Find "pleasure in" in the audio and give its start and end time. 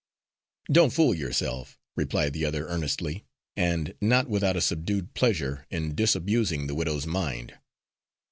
5.13-5.93